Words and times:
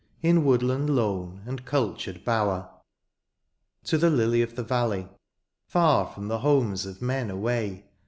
In 0.23 0.45
woodland 0.45 0.89
lone, 0.89 1.43
and 1.45 1.63
cultured 1.63 2.25
bower. 2.25 2.71
TO 3.83 3.99
THE 3.99 4.09
LILY 4.09 4.41
OF 4.41 4.55
THE 4.55 4.63
VALLEY. 4.63 5.07
Far 5.67 6.07
from 6.07 6.27
the 6.27 6.39
homes 6.39 6.87
of 6.87 7.03
men 7.03 7.29
away. 7.29 7.85